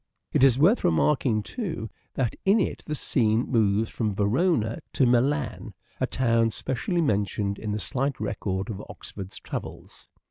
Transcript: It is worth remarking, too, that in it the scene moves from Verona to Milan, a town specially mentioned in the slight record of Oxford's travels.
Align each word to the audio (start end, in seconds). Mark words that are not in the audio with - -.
It 0.33 0.43
is 0.43 0.57
worth 0.57 0.83
remarking, 0.83 1.43
too, 1.43 1.87
that 2.15 2.35
in 2.43 2.59
it 2.59 2.81
the 2.87 2.95
scene 2.95 3.45
moves 3.45 3.91
from 3.91 4.15
Verona 4.15 4.79
to 4.93 5.05
Milan, 5.05 5.75
a 5.99 6.07
town 6.07 6.49
specially 6.49 7.01
mentioned 7.01 7.59
in 7.59 7.71
the 7.71 7.77
slight 7.77 8.19
record 8.19 8.71
of 8.71 8.83
Oxford's 8.89 9.37
travels. 9.39 10.09